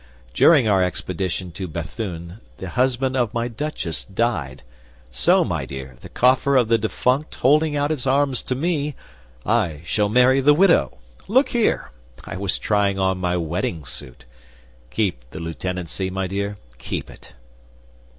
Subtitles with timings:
[0.33, 4.63] During our expedition to Béthune the husband of my duchess died;
[5.11, 8.95] so, my dear, the coffer of the defunct holding out its arms to me,
[9.45, 10.97] I shall marry the widow.
[11.27, 11.91] Look here!
[12.25, 14.25] I was trying on my wedding suit.
[14.89, 17.33] Keep the lieutenancy, my dear, keep it."